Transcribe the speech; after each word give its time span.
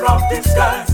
from 0.00 0.20
the 0.30 0.42
sky. 0.42 0.89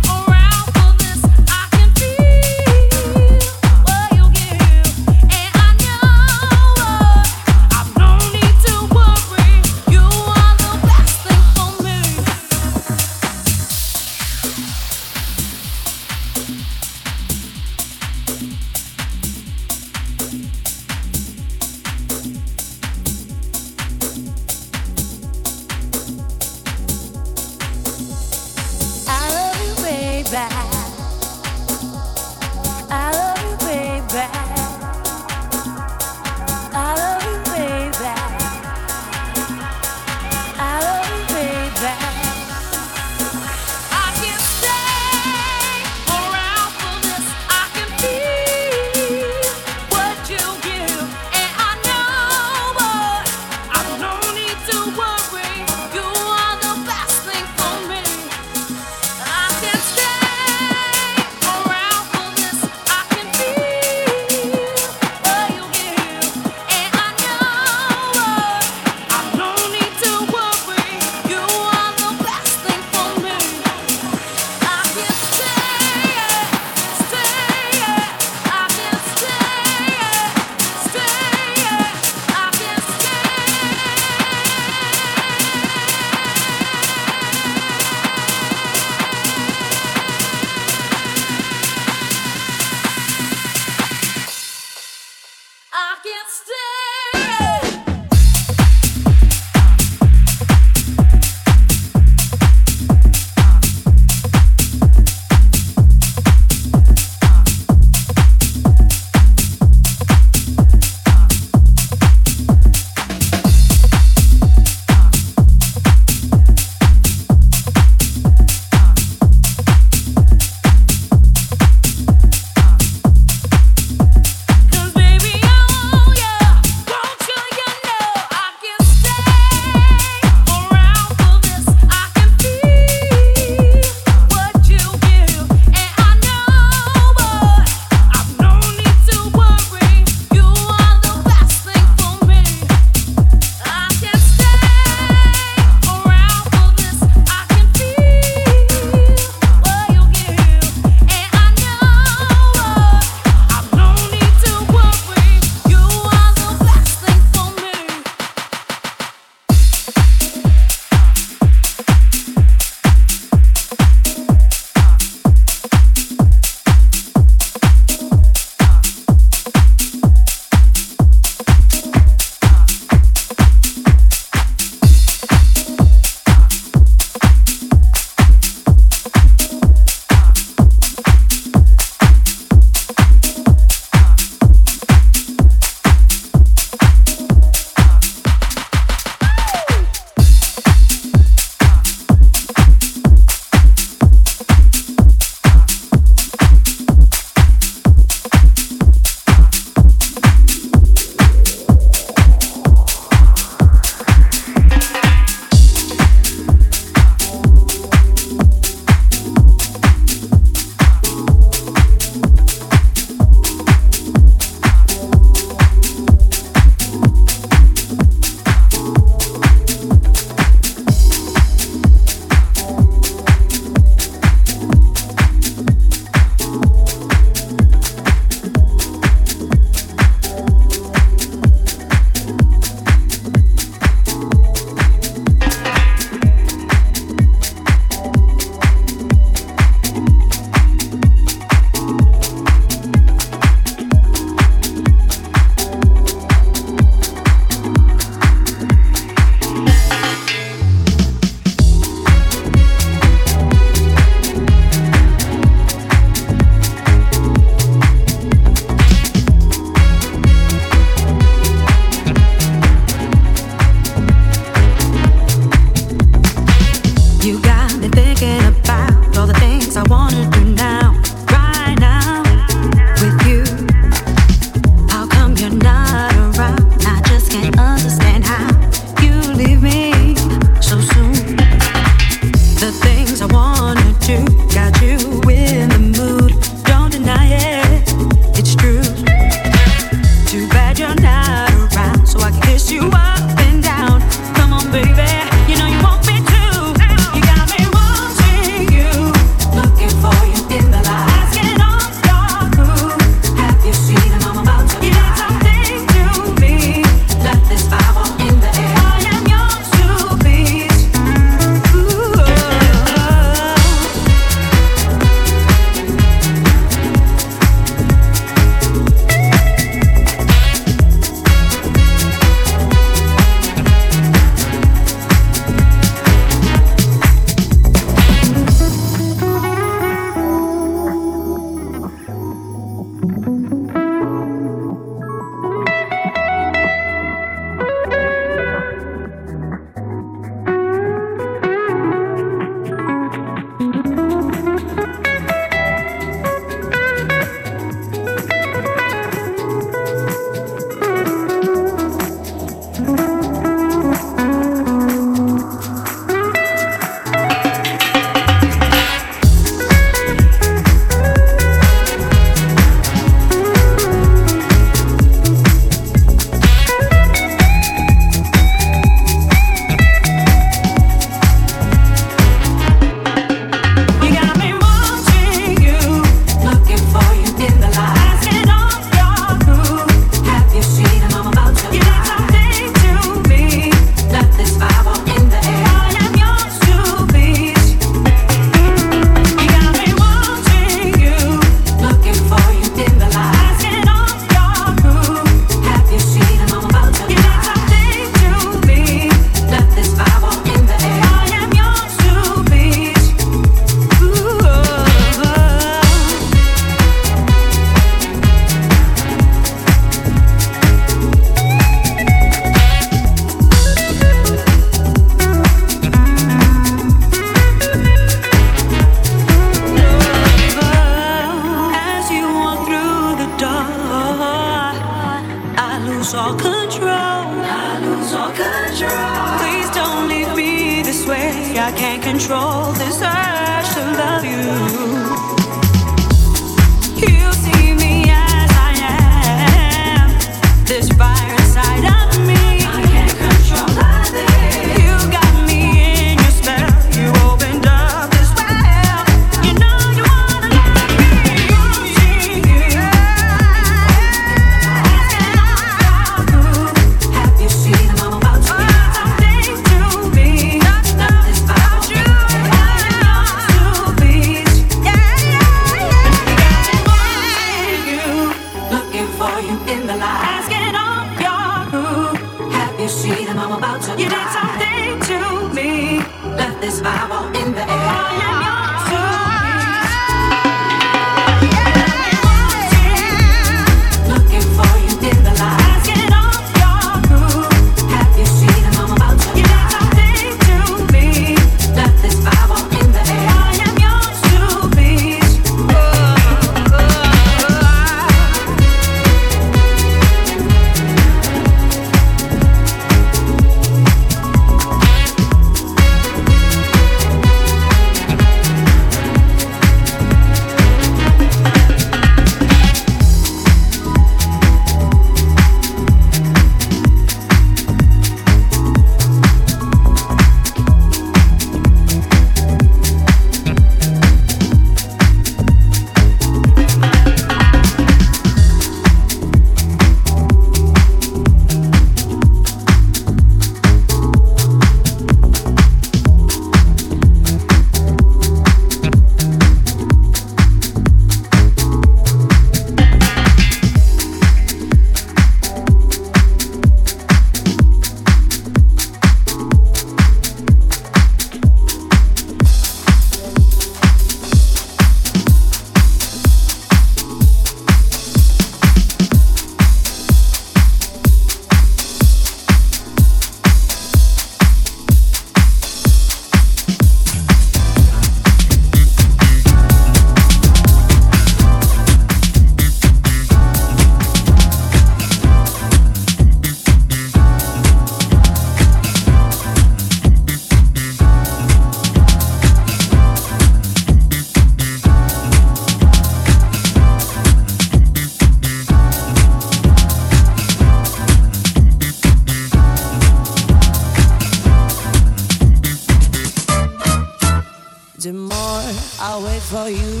For 599.51 599.67
you. 599.67 600.00